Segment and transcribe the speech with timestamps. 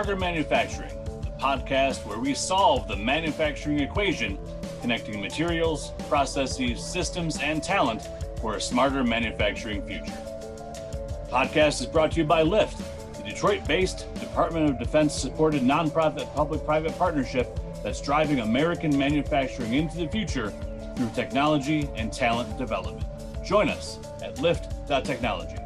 [0.00, 4.38] Smarter Manufacturing, the podcast where we solve the manufacturing equation,
[4.80, 8.08] connecting materials, processes, systems, and talent
[8.40, 10.16] for a smarter manufacturing future.
[11.26, 12.78] The podcast is brought to you by LIFT,
[13.18, 19.74] the Detroit based Department of Defense supported nonprofit public private partnership that's driving American manufacturing
[19.74, 20.50] into the future
[20.96, 23.04] through technology and talent development.
[23.44, 25.59] Join us at lift.technology.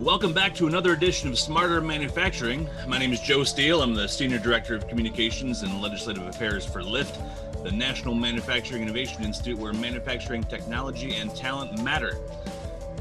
[0.00, 2.66] Welcome back to another edition of Smarter Manufacturing.
[2.88, 3.82] My name is Joe Steele.
[3.82, 7.20] I'm the Senior Director of Communications and Legislative Affairs for LIFT,
[7.62, 12.16] the National Manufacturing Innovation Institute, where manufacturing technology and talent matter.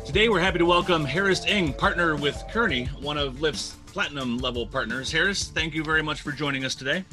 [0.05, 4.68] Today, we're happy to welcome Harris Ng, partner with Kearney, one of LIFT's platinum level
[4.68, 5.09] partners.
[5.09, 7.05] Harris, thank you very much for joining us today.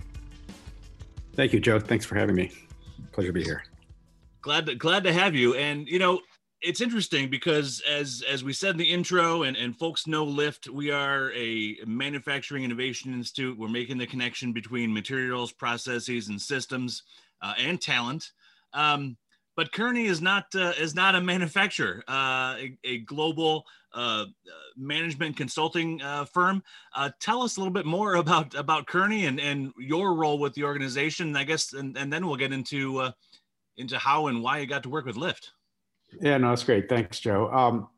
[1.35, 1.79] Thank you, Joe.
[1.79, 2.51] Thanks for having me.
[3.13, 3.63] Pleasure to be here.
[4.43, 5.55] Glad to, glad to have you.
[5.55, 6.23] And you know,
[6.63, 10.69] it's interesting because as as we said in the intro and, and folks know lift
[10.69, 13.59] we are a manufacturing innovation institute.
[13.59, 17.03] We're making the connection between materials processes and systems
[17.43, 18.33] uh, and talent.
[18.73, 19.17] Um,
[19.55, 24.27] but kearney is not uh, is not a manufacturer uh, a, a, global uh,
[24.77, 26.63] management consulting uh, firm.
[26.95, 30.55] Uh, tell us a little bit more about about kearney and and your role with
[30.55, 33.11] the organization i guess and, and then we'll get into
[33.79, 35.53] into how and why you got to work with lift
[36.21, 36.89] yeah, no, that's great.
[36.89, 37.51] Thanks, Joe.
[37.53, 37.89] Um,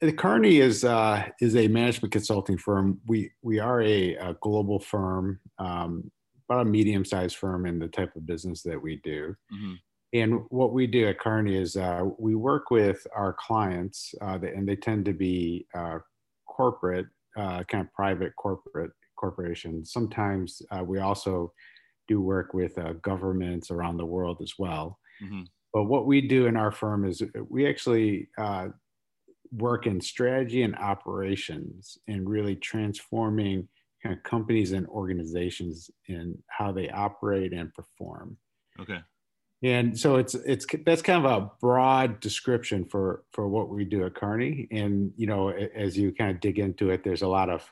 [0.00, 3.00] the Kearney is uh, is a management consulting firm.
[3.06, 6.10] We we are a, a global firm, um,
[6.48, 9.34] about a medium sized firm in the type of business that we do.
[9.52, 9.72] Mm-hmm.
[10.14, 14.66] And what we do at Kearney is uh, we work with our clients, uh, and
[14.66, 15.98] they tend to be uh,
[16.46, 19.92] corporate, uh, kind of private corporate corporations.
[19.92, 21.52] Sometimes uh, we also
[22.06, 24.98] do work with governments around the world as well.
[25.22, 25.42] Mm-hmm.
[25.72, 28.68] But what we do in our firm is we actually uh,
[29.52, 33.68] work in strategy and operations and really transforming
[34.02, 38.36] kind of companies and organizations in how they operate and perform.
[38.80, 39.00] Okay.
[39.62, 44.06] And so it's it's that's kind of a broad description for for what we do
[44.06, 44.68] at Kearney.
[44.70, 47.68] And you know, as you kind of dig into it, there's a lot of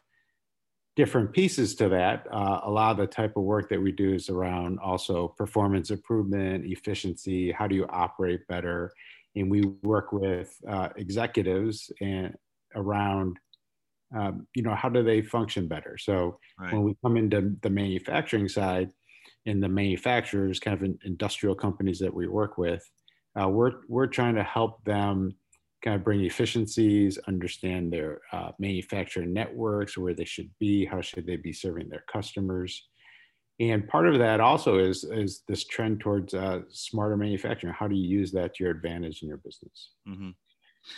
[0.96, 2.26] different pieces to that.
[2.32, 5.90] Uh, a lot of the type of work that we do is around also performance
[5.90, 8.90] improvement, efficiency, how do you operate better?
[9.36, 12.34] And we work with uh, executives and
[12.74, 13.36] around,
[14.16, 15.98] um, you know, how do they function better?
[15.98, 16.72] So right.
[16.72, 18.90] when we come into the manufacturing side,
[19.46, 22.88] and the manufacturers, kind of industrial companies that we work with,
[23.40, 25.34] uh, we're we're trying to help them
[25.82, 31.26] kind of bring efficiencies, understand their uh, manufacturing networks, where they should be, how should
[31.26, 32.88] they be serving their customers.
[33.59, 37.72] And part of that also is, is this trend towards uh, smarter manufacturing.
[37.72, 39.91] How do you use that to your advantage in your business?
[40.06, 40.31] Mm-hmm.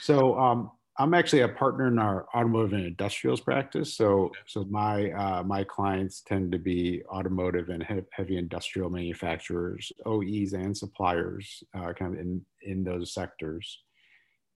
[0.01, 3.97] So um, I'm actually a partner in our automotive and industrials practice.
[3.97, 10.53] So, so my uh, my clients tend to be automotive and heavy industrial manufacturers, OEs
[10.53, 13.79] and suppliers, uh, kind of in in those sectors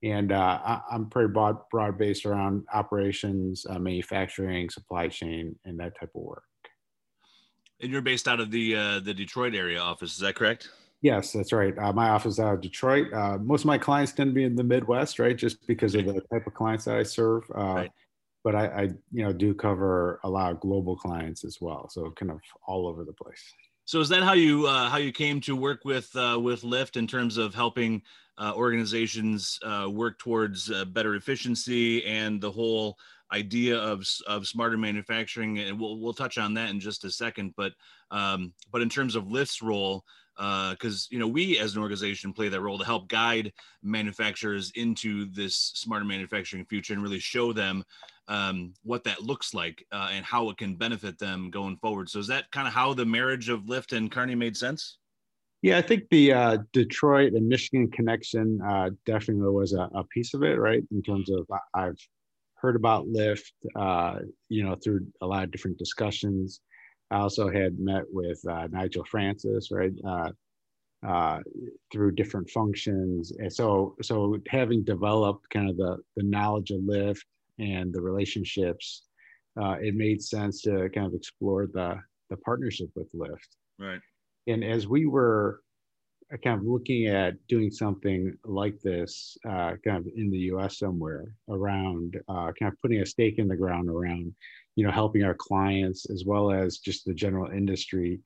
[0.03, 5.79] and uh, I, am pretty broad, broad based around operations, uh, manufacturing, supply chain, and
[5.79, 6.43] that type of work.
[7.81, 10.69] And you're based out of the uh, the Detroit area office, is that correct?
[11.01, 11.77] Yes, that's right.
[11.77, 13.11] Uh, my office out of Detroit.
[13.13, 15.37] Uh, most of my clients tend to be in the Midwest, right?
[15.37, 17.43] Just because of the type of clients that I serve.
[17.53, 17.91] Uh, right.
[18.41, 18.81] But I, I,
[19.11, 22.87] you know, do cover a lot of global clients as well, so kind of all
[22.87, 23.41] over the place.
[23.85, 26.95] So is that how you uh, how you came to work with uh, with Lift
[26.95, 28.01] in terms of helping
[28.37, 32.97] uh, organizations uh, work towards uh, better efficiency and the whole
[33.33, 35.59] idea of of smarter manufacturing?
[35.59, 37.53] And we'll we'll touch on that in just a second.
[37.57, 37.73] But
[38.09, 40.05] um, but in terms of LIFT's role,
[40.37, 43.51] because uh, you know we as an organization play that role to help guide
[43.83, 47.83] manufacturers into this smarter manufacturing future and really show them
[48.27, 52.09] um, what that looks like uh, and how it can benefit them going forward.
[52.09, 54.97] So is that kind of how the marriage of Lift and Kearney made sense?
[55.61, 60.33] Yeah, I think the uh, Detroit and Michigan connection uh, definitely was a, a, piece
[60.33, 60.83] of it, right?
[60.91, 61.97] In terms of I've
[62.55, 64.19] heard about Lift, uh,
[64.49, 66.59] you know, through a lot of different discussions.
[67.11, 69.93] I also had met with uh, Nigel Francis, right?
[70.05, 70.31] Uh,
[71.05, 71.39] uh,
[71.91, 73.33] through different functions.
[73.37, 77.25] And so, so having developed kind of the, the knowledge of Lift
[77.59, 79.03] and the relationships,
[79.61, 83.55] uh, it made sense to kind of explore the the partnership with Lift.
[83.79, 83.99] Right.
[84.47, 85.61] And as we were
[86.33, 90.79] uh, kind of looking at doing something like this, uh, kind of in the U.S.
[90.79, 94.33] somewhere around, uh, kind of putting a stake in the ground around,
[94.75, 98.19] you know, helping our clients as well as just the general industry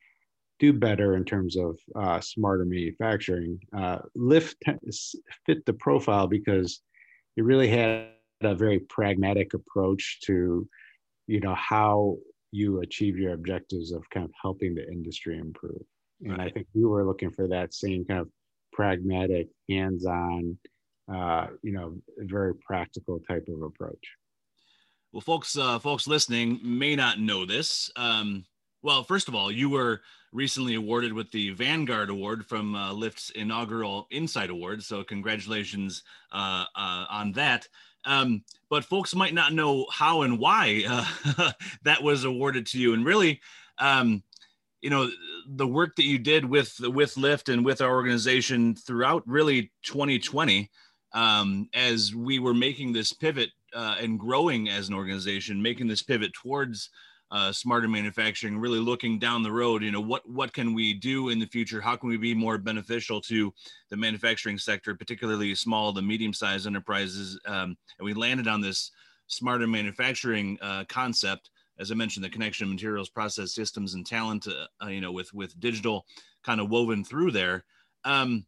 [0.59, 3.59] do better in terms of uh, smarter manufacturing.
[3.75, 4.57] Uh, Lift
[5.45, 6.81] fit the profile because
[7.35, 8.07] it really had
[8.41, 10.67] a very pragmatic approach to
[11.27, 12.17] you know how
[12.51, 15.81] you achieve your objectives of kind of helping the industry improve.
[16.21, 16.47] And Right.
[16.47, 18.29] I think we were looking for that same kind of
[18.71, 20.57] pragmatic, hands-on,
[21.11, 24.15] uh, you know, very practical type of approach.
[25.11, 27.91] Well, folks, uh, folks listening may not know this.
[27.95, 28.45] Um,
[28.81, 30.01] well, first of all, you were
[30.31, 34.83] recently awarded with the Vanguard Award from uh, LIFT's inaugural Insight Award.
[34.83, 37.67] So, congratulations uh, uh, on that.
[38.07, 41.51] Um, but folks might not know how and why uh,
[41.83, 42.93] that was awarded to you.
[42.93, 43.41] And really,
[43.77, 44.23] um,
[44.81, 45.09] you know,
[45.47, 50.69] the work that you did with with LIFT and with our organization throughout really 2020,
[51.13, 56.03] um, as we were making this pivot uh, and growing as an organization, making this
[56.03, 56.89] pivot towards
[57.31, 59.83] uh, smarter manufacturing, really looking down the road.
[59.83, 61.81] You know, what what can we do in the future?
[61.81, 63.53] How can we be more beneficial to
[63.89, 67.39] the manufacturing sector, particularly small to medium sized enterprises?
[67.45, 68.91] Um, and we landed on this
[69.27, 71.49] smarter manufacturing uh, concept.
[71.79, 74.47] As I mentioned, the connection of materials, process systems, and talent.
[74.47, 76.05] Uh, uh, you know, with with digital
[76.45, 77.65] kind of woven through there.
[78.05, 78.45] Um,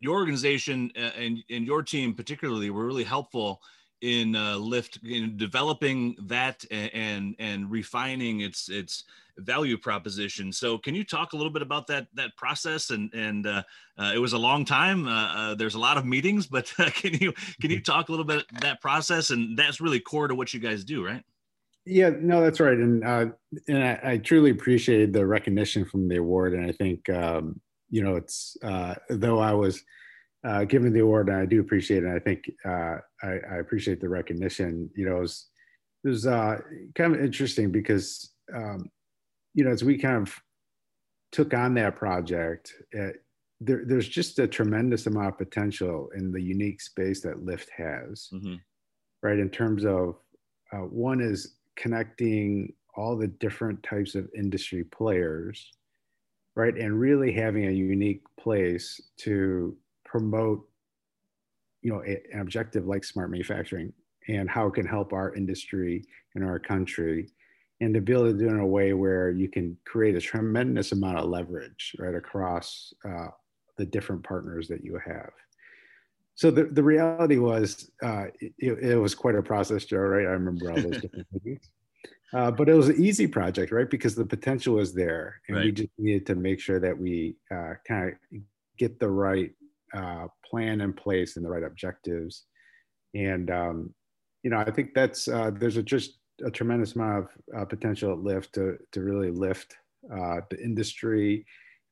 [0.00, 3.60] your organization uh, and, and your team particularly were really helpful
[4.04, 9.04] in uh, LIFT in developing that and, and refining its its
[9.38, 10.52] value proposition.
[10.52, 12.90] So, can you talk a little bit about that that process?
[12.90, 13.62] And and uh,
[13.98, 15.08] uh, it was a long time.
[15.08, 18.12] Uh, uh, there's a lot of meetings, but uh, can you can you talk a
[18.12, 19.30] little bit that process?
[19.30, 21.22] And that's really core to what you guys do, right?
[21.86, 23.26] Yeah, no, that's right, and uh,
[23.68, 27.60] and I, I truly appreciated the recognition from the award, and I think um,
[27.90, 29.82] you know it's uh, though I was
[30.44, 32.14] uh, given the award, and I do appreciate it.
[32.14, 34.90] I think uh, I, I appreciate the recognition.
[34.94, 35.46] You know, it was,
[36.04, 36.58] it was uh,
[36.94, 38.90] kind of interesting because um,
[39.54, 40.34] you know as we kind of
[41.32, 43.08] took on that project, uh,
[43.60, 48.28] there, there's just a tremendous amount of potential in the unique space that LIFT has
[48.32, 48.56] Mm-hmm.
[49.22, 49.38] right?
[49.38, 50.16] In terms of
[50.72, 55.72] uh, one is connecting all the different types of industry players,
[56.54, 56.76] right?
[56.76, 59.76] And really having a unique place to
[60.14, 60.64] promote,
[61.82, 63.92] you know, a- an objective like smart manufacturing
[64.28, 66.04] and how it can help our industry
[66.36, 67.28] and our country.
[67.80, 70.20] And to be able to do it in a way where you can create a
[70.20, 73.30] tremendous amount of leverage right across uh,
[73.76, 75.32] the different partners that you have.
[76.36, 80.26] So the, the reality was uh, it, it was quite a process joe right?
[80.26, 81.70] I remember all those different meetings
[82.32, 83.90] uh, but it was an easy project right?
[83.90, 87.74] Because the potential was there and we just needed to make sure that we uh,
[87.86, 88.40] kind of
[88.78, 89.52] get the right
[89.94, 92.44] uh, plan in place and the right objectives.
[93.14, 93.94] And um,
[94.44, 98.12] you know i think that's uh, there's a just a tremendous amount of uh, potential
[98.12, 99.76] at LIFT to, to really lift
[100.12, 101.44] uh, the industry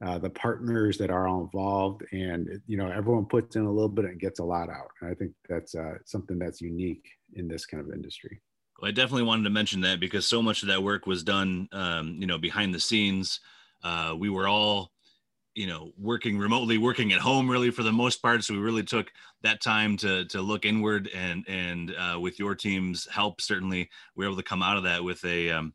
[0.04, 2.02] uh, the partners that are all involved.
[2.10, 4.88] And you know everyone puts in a little bit and gets a lot out.
[5.00, 5.74] And i think that's
[6.04, 8.40] something that's unique in this kind of industry.
[8.80, 11.68] Well, I definitely wanted to mention that because so much of that work was done,
[11.70, 13.38] um, you know, behind the scenes.
[14.18, 14.90] We were all,
[15.54, 18.42] you know, working remotely, working at home, really for the most part.
[18.42, 19.12] So we really took
[19.42, 24.24] that time to to look inward, and and uh, with your team's help, certainly we
[24.24, 25.74] are able to come out of that with a um,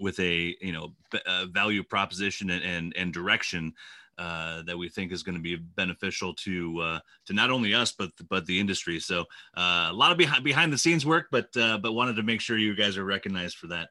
[0.00, 0.94] with a you know
[1.26, 3.72] uh, value proposition and and, and direction.
[4.18, 7.92] Uh, that we think is going to be beneficial to uh, to not only us
[7.92, 9.00] but but the industry.
[9.00, 9.22] So
[9.56, 12.42] uh, a lot of behind behind the scenes work, but uh, but wanted to make
[12.42, 13.88] sure you guys are recognized for that.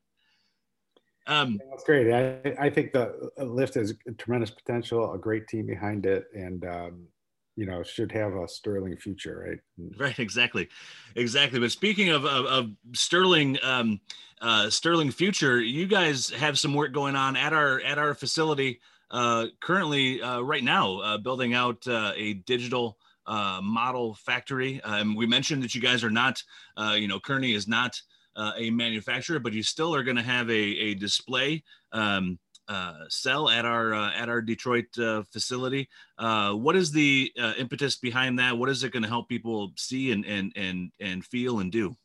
[1.28, 6.06] Um, that's great i, I think the lift has tremendous potential a great team behind
[6.06, 7.08] it and um,
[7.56, 9.60] you know should have a sterling future right
[9.98, 10.70] right, exactly,
[11.16, 11.60] exactly.
[11.60, 14.00] But speaking of of, of Sterling um,
[14.42, 18.80] uh, Sterling Future, you guys have some work going on at our at our facility
[19.12, 22.98] uh, currently uh, right now, uh, building out uh, a digital
[23.28, 24.82] uh, model factory.
[24.82, 26.42] Um, we mentioned that you guys are not,
[26.78, 28.02] uh, you know, Kearney is not
[28.36, 32.94] uh, a manufacturer, but you still are going to have a, a display um, uh,
[33.10, 35.90] cell at our uh, at our Detroit uh, facility.
[36.18, 38.58] Uh, what is the uh, impetus behind that?
[38.58, 41.96] What is it going to help people see and and and and feel and do?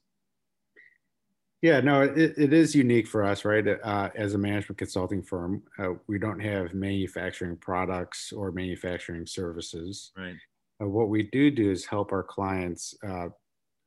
[1.62, 3.66] Yeah, no, it, it is unique for us, right?
[3.66, 10.12] Uh, as a management consulting firm, uh, we don't have manufacturing products or manufacturing services.
[10.16, 10.37] Right.
[10.78, 13.28] What we do do is help our clients uh,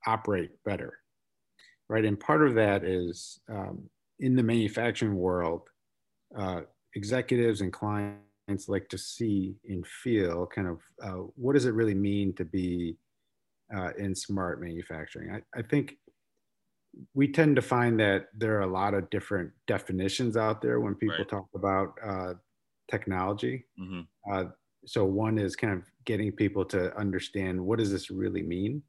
[0.07, 0.97] operate better,
[1.89, 2.05] right?
[2.05, 5.69] And part of that is um, in the manufacturing world,
[6.37, 6.61] uh,
[6.95, 11.95] executives and clients like to see and feel kind of uh, what does it really
[11.95, 12.97] mean to be
[13.75, 15.31] uh, in smart manufacturing.
[15.31, 15.97] I, I think
[17.13, 20.95] we tend to find that there are a lot of different definitions out there when
[20.95, 21.29] people Right.
[21.29, 22.33] talk about uh,
[22.89, 23.65] technology.
[23.77, 24.45] hmm Uh,
[24.85, 28.83] so one is kind of getting people to understand what does this really mean,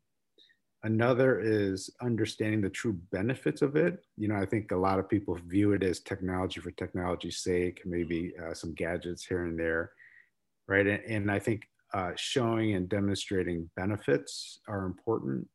[0.82, 4.02] Another is understanding the true benefits of it.
[4.16, 7.82] You know, I think a lot of people view it as technology for technology's sake,
[7.84, 9.92] maybe uh, some gadgets here and there,
[10.68, 10.86] right?
[10.86, 15.46] And, and I think uh, showing and demonstrating benefits are important.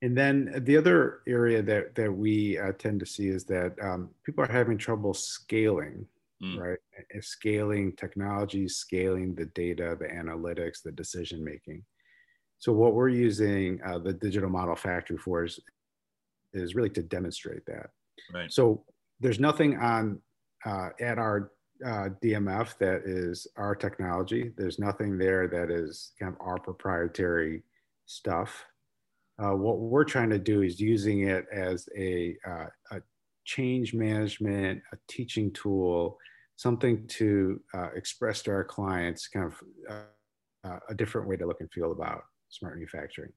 [0.00, 4.10] And then the other area that, that we uh, tend to see is that um,
[4.24, 6.06] people are having trouble scaling,
[6.42, 6.58] mm.
[6.58, 6.78] right?
[7.20, 11.84] Scaling technology, scaling the data, the analytics, the decision making.
[12.64, 15.60] So what we're using uh, the digital model factory for is,
[16.54, 17.90] is really to demonstrate that.
[18.32, 18.50] Right.
[18.50, 18.84] So
[19.20, 20.18] there's nothing on
[20.64, 21.52] uh, at our
[21.84, 24.50] uh, DMF that is our technology.
[24.56, 27.64] There's nothing there that is kind of our proprietary
[28.06, 28.64] stuff.
[29.38, 33.02] Uh, what we're trying to do is using it as a, uh, a
[33.44, 36.16] change management, a teaching tool,
[36.56, 39.62] something to uh, express to our clients kind of
[40.88, 42.24] a different way to look and feel about
[42.54, 43.32] smart manufacturing.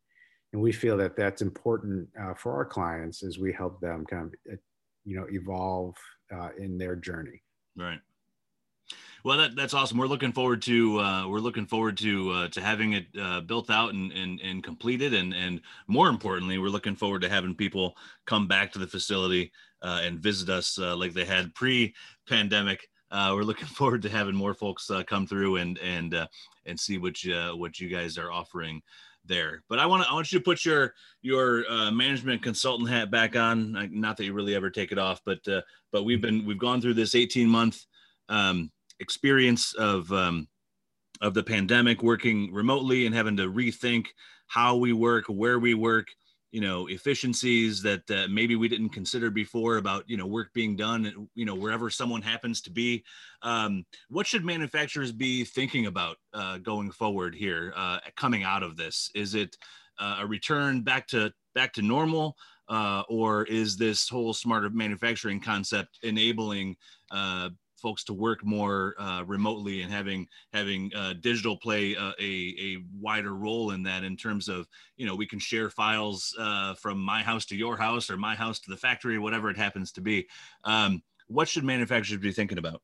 [0.54, 4.26] And we feel that that's important uh, for our clients as we help them kind
[4.26, 4.56] of, uh,
[5.04, 5.96] you know, evolve
[6.34, 7.42] uh, in their journey.
[7.76, 8.00] Right.
[9.24, 9.98] Well, that, that's awesome.
[9.98, 13.70] We're looking forward to uh, we're looking forward to uh, to having it uh, built
[13.70, 17.98] out and, and and completed, and and more importantly, we're looking forward to having people
[18.26, 22.88] come back to the facility uh, and visit us uh, like they had pre-pandemic.
[23.12, 26.28] Uh, we're looking forward to having more folks come through and and
[26.66, 28.82] and see what you, what you guys are offering
[29.28, 29.64] there.
[29.70, 33.36] But I want I want you to put your your uh, management consultant hat back
[33.36, 33.90] on.
[33.92, 35.62] Not that you really ever take it off, but uh,
[35.92, 37.86] but we've been we've gone through this 18 month
[38.30, 40.48] um, experience of um,
[41.22, 44.08] of the pandemic, working remotely and having to rethink
[44.48, 46.08] how we work, where we work,
[46.52, 50.76] you know efficiencies that uh, maybe we didn't consider before about you know work being
[50.76, 53.04] done you know wherever someone happens to be.
[53.42, 58.78] Um, what should manufacturers be thinking about uh, going forward here uh, coming out of
[58.78, 59.10] this?
[59.16, 59.56] Is it
[60.00, 62.36] uh, a return back to back to normal
[62.70, 66.76] uh, or is this whole smarter manufacturing concept enabling
[67.12, 72.56] uh, folks to work more uh, remotely and having having uh, digital play uh, a,
[72.60, 74.68] a wider role in that in terms of
[74.98, 78.36] you know we can share files uh, from my house to your house or my
[78.36, 80.28] house to the factory whatever it happens to be.
[80.64, 82.82] Um, what should manufacturers be thinking about?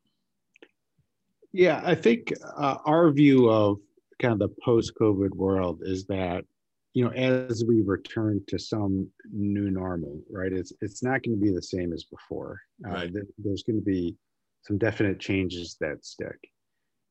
[1.51, 3.77] Yeah i think uh, our view of
[4.19, 6.45] kind of the post-covid world is that
[6.93, 11.41] you know as we return to some new normal right it's it's not going to
[11.41, 12.59] be the same as before.
[12.81, 13.11] Right.
[13.37, 14.15] there's going to be
[14.63, 16.37] some definite changes that stick.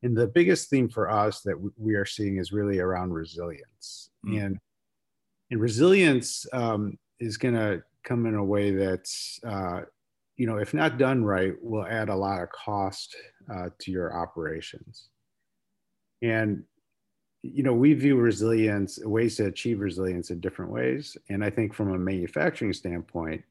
[0.03, 4.11] And the biggest theme for us that we are seeing is really around resilience.
[4.27, 4.45] Mm.
[4.45, 4.59] And,
[5.51, 9.83] and resilience um, is going to come in a way that's, uh,
[10.37, 13.15] you know, if not done right, will add a lot of cost
[13.53, 15.09] uh, to your operations.
[16.21, 16.65] And,
[17.43, 21.17] you know, we view resilience, ways to achieve resilience in different ways.
[21.29, 23.43] And I think from a manufacturing standpoint,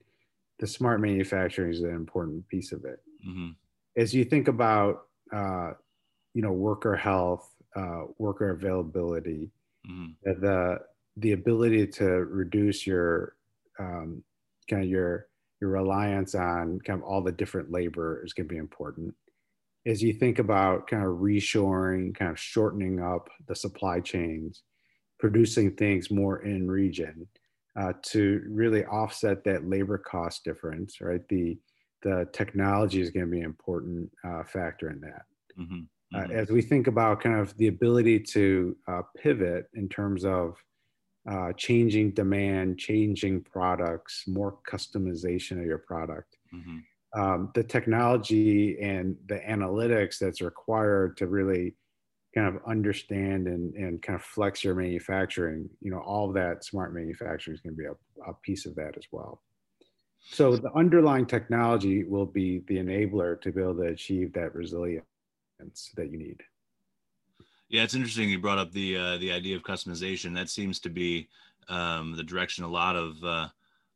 [0.60, 3.00] the smart manufacturing is an important piece of it.
[3.26, 3.52] Mm-hmm
[3.98, 5.72] as you think about uh,
[6.34, 9.52] you know worker health, uh, worker availability,
[9.90, 10.42] mm-hmm.
[10.42, 10.80] the
[11.18, 13.36] the ability to reduce your
[13.80, 14.24] um,
[14.70, 15.28] kind of your
[15.60, 19.14] your reliance on kind of all the different labor is going to be important.
[19.86, 24.62] As you think about kind of reshoring, kind of shortening up the supply chains,
[25.20, 27.28] producing things more in region
[27.80, 31.22] uh, to really offset that labor cost difference, right?
[31.30, 31.58] The
[32.04, 35.24] the technology is going to be an important uh, factor in that.
[35.60, 35.82] Mm-hmm.
[36.14, 36.32] Uh, mm-hmm.
[36.32, 40.56] Uh, as we think about kind of the ability to uh, pivot in terms of
[41.30, 47.20] uh, changing demand, changing products, more customization of your product, mm-hmm.
[47.22, 51.76] um, the technology and the analytics that's required to really
[52.34, 56.94] kind of understand and, and kind of flex your manufacturing, you know, all that smart
[56.94, 59.42] manufacturing is going to be a, a piece of that as well.
[60.30, 65.04] So the underlying technology will be the enabler to be able to achieve that resilience
[65.96, 66.42] that you need.
[67.70, 70.36] Yeah, it's interesting you brought up the uh, the idea of customization.
[70.36, 71.30] That seems to be
[71.70, 73.48] um, the direction a lot of uh,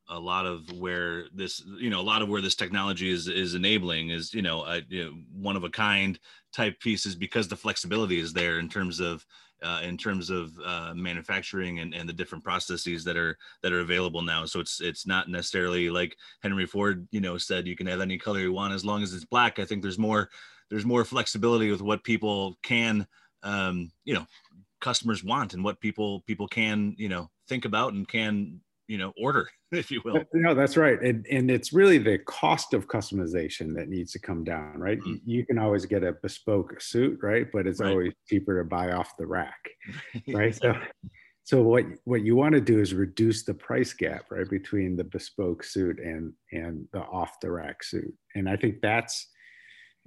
[0.09, 3.55] a lot of where this you know a lot of where this technology is is
[3.55, 6.19] enabling is you know, a, you know one of a kind
[6.53, 9.25] type pieces because the flexibility is there in terms of
[9.63, 13.79] uh, in terms of uh, manufacturing and, and the different processes that are that are
[13.79, 14.45] available now.
[14.45, 18.17] So it's it's not necessarily like Henry Ford, you know, said you can have any
[18.17, 19.59] color you want as long as it's black.
[19.59, 20.29] I think there's more
[20.69, 23.07] there's more flexibility with what people can
[23.43, 24.25] um, you know
[24.81, 29.13] customers want and what people people can you know think about and can you know
[29.21, 30.23] order if you will.
[30.33, 31.01] No that's right.
[31.01, 34.99] And, and it's really the cost of customization that needs to come down right?
[34.99, 35.15] Mm-hmm.
[35.25, 37.47] you can always get a bespoke suit right?
[37.51, 37.91] But it's right.
[37.91, 39.59] always cheaper to buy off the rack
[40.29, 40.55] right?
[40.55, 40.75] So
[41.43, 45.03] so what what you want to do is reduce the price gap right between the
[45.03, 48.13] bespoke suit and and the off the rack suit.
[48.35, 49.27] And i think that's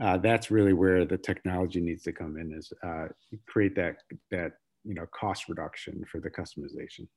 [0.00, 3.06] uh, that's really where the technology needs to come in is uh,
[3.48, 3.96] create that
[4.30, 4.52] that
[4.84, 7.08] you know cost reduction for the customization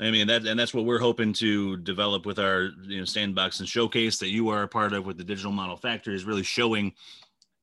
[0.00, 3.58] I mean that, and that's what we're hoping to develop with our you know sandbox
[3.60, 6.44] and showcase that you are a part of with the digital model factory is really
[6.44, 6.92] showing,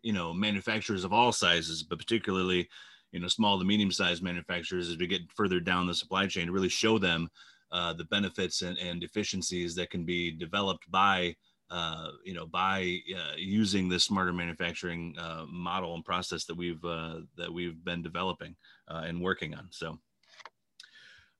[0.01, 2.67] you know, manufacturers of all sizes, but particularly,
[3.13, 6.47] you know, small to medium sized manufacturers as we get further down the supply chain
[6.47, 7.29] to really show them
[7.71, 11.33] uh, the benefits and, and efficiencies that can be developed by
[11.71, 16.83] uh, you know by uh, using this smarter manufacturing uh, model and process that we've
[16.83, 18.55] uh, that we've been developing
[18.89, 19.67] uh, and working on.
[19.71, 19.97] So.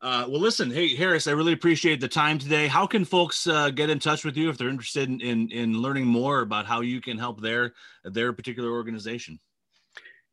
[0.06, 2.68] Uh, well, listen, hey Harris, I really appreciate the time today.
[2.68, 5.82] How can folks uh, get in touch with you if they're interested in, in, in
[5.82, 9.40] learning more about how you can help their their particular organization?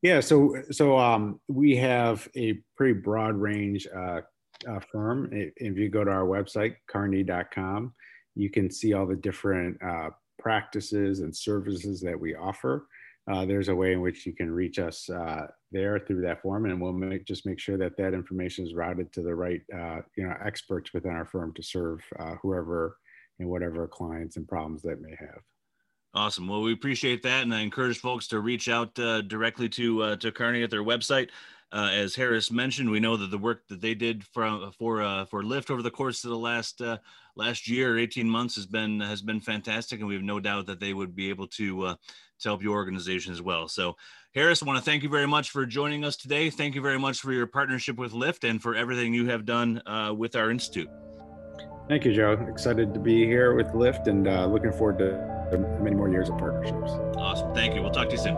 [0.03, 4.21] Yeah, so so um, we have a pretty broad range uh,
[4.69, 5.31] uh, firm.
[5.33, 7.95] If you go to our website, kearney.com,
[8.35, 12.89] you can see all the different uh, practices and services that we offer
[13.31, 16.67] uh, there's a way in which you can reach us uh, there through that form,
[16.67, 20.01] and we'll make, just make sure that that information is routed to the right, uh,
[20.17, 22.97] you know, experts within our firm to serve uh, whoever
[23.39, 25.41] and whatever clients and problems that may have.
[26.15, 26.47] Awesome.
[26.47, 30.17] Well, we appreciate that, and I encourage folks to reach out uh, directly to uh,
[30.17, 31.31] to Kearney at their website.
[31.73, 35.25] Uh, as Harris mentioned, we know that the work that they did for for uh,
[35.25, 36.99] for Lift over the course of the last uh,
[37.35, 40.81] last year, eighteen months, has been has been fantastic, and we have no doubt that
[40.81, 41.95] they would be able to uh,
[42.41, 43.67] to help your organization as well.
[43.67, 43.97] So,
[44.35, 46.51] Harris, I want to thank you very much for joining us today.
[46.51, 49.81] Thank you very much for your partnership with LIFT and for everything you have done
[49.87, 50.91] uh, with our institute.
[51.89, 52.33] Thank you, Joe.
[52.51, 56.39] Excited to be here with LIFT and uh, looking forward to many more years of
[56.39, 56.93] partnerships.
[57.17, 57.53] Awesome.
[57.55, 57.83] Thank you.
[57.83, 58.37] We'll talk to you soon.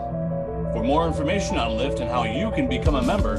[0.73, 3.37] For more information on LIFT and how you can become a member,